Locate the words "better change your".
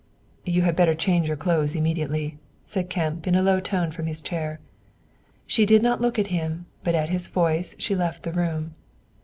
0.75-1.37